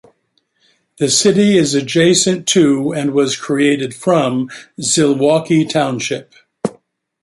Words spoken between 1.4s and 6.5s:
is adjacent to and was created from Zilwaukee Township.